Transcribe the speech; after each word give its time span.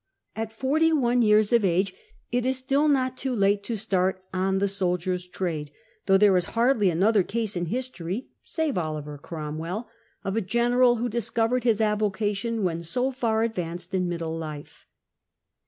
At 0.35 0.51
forty 0.51 0.91
one 0.91 1.21
years 1.21 1.53
of 1.53 1.63
age 1.63 1.93
it 2.31 2.43
is 2.43 2.57
still 2.57 2.87
not 2.87 3.15
too 3.15 3.35
late 3.35 3.61
to 3.65 3.75
start 3.75 4.23
on 4.33 4.57
the 4.57 4.67
soldier's 4.67 5.27
trade, 5.27 5.69
though 6.07 6.17
there 6.17 6.35
is 6.37 6.45
hardly 6.57 6.89
another 6.89 7.21
case 7.21 7.55
in 7.55 7.65
history, 7.65 8.27
save 8.43 8.79
Oliver 8.79 9.19
Cromwell, 9.19 9.87
ojf 10.25 10.35
a 10.37 10.41
general 10.41 10.95
who 10.95 11.07
dis 11.07 11.29
covered 11.29 11.65
his 11.65 11.79
avocation 11.81 12.63
when 12.63 12.81
so 12.81 13.11
far 13.11 13.43
advanced 13.43 13.93
in 13.93 14.09
middle 14.09 14.35
life. 14.35 14.87